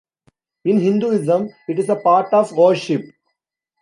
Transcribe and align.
In 0.65 0.79
Hinduism 0.79 1.49
it 1.69 1.77
is 1.77 1.87
a 1.89 1.95
part 1.95 2.33
of 2.33 2.51
worship. 2.53 3.03